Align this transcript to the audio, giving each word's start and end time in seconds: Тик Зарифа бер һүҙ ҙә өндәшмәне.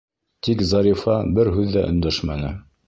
Тик 0.47 0.63
Зарифа 0.69 1.19
бер 1.39 1.53
һүҙ 1.59 1.71
ҙә 1.77 1.87
өндәшмәне. 1.93 2.57